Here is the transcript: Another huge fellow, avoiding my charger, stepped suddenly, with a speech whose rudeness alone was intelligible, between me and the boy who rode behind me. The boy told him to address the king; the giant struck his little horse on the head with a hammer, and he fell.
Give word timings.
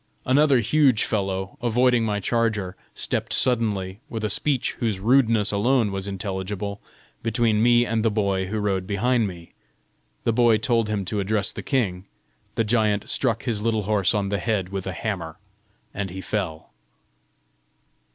Another 0.25 0.61
huge 0.61 1.03
fellow, 1.03 1.59
avoiding 1.61 2.03
my 2.03 2.19
charger, 2.19 2.75
stepped 2.95 3.31
suddenly, 3.33 3.99
with 4.09 4.23
a 4.23 4.31
speech 4.31 4.71
whose 4.79 4.99
rudeness 4.99 5.51
alone 5.51 5.91
was 5.91 6.07
intelligible, 6.07 6.81
between 7.21 7.61
me 7.61 7.85
and 7.85 8.03
the 8.03 8.09
boy 8.09 8.47
who 8.47 8.57
rode 8.57 8.87
behind 8.87 9.27
me. 9.27 9.51
The 10.23 10.33
boy 10.33 10.57
told 10.57 10.89
him 10.89 11.05
to 11.05 11.19
address 11.19 11.53
the 11.53 11.61
king; 11.61 12.05
the 12.55 12.63
giant 12.63 13.07
struck 13.09 13.43
his 13.43 13.61
little 13.61 13.83
horse 13.83 14.15
on 14.15 14.29
the 14.29 14.39
head 14.39 14.69
with 14.69 14.87
a 14.87 14.91
hammer, 14.91 15.37
and 15.93 16.09
he 16.09 16.19
fell. 16.19 16.71